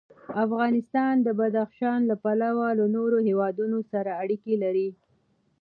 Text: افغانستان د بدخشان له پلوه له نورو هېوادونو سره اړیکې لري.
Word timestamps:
افغانستان 0.45 1.13
د 1.21 1.27
بدخشان 1.39 1.99
له 2.09 2.15
پلوه 2.23 2.67
له 2.79 2.85
نورو 2.95 3.17
هېوادونو 3.27 3.77
سره 3.91 4.11
اړیکې 4.21 4.55
لري. 4.63 4.89